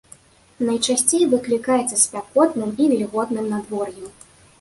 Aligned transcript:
Найчасцей 0.67 1.25
выклікаецца 1.33 1.99
спякотным 2.05 2.71
і 2.81 2.87
вільготным 2.95 3.45
надвор'ем. 3.53 4.09